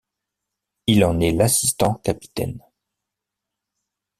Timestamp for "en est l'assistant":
1.05-1.93